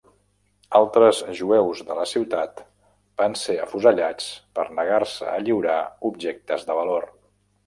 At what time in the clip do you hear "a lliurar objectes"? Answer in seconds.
5.35-6.67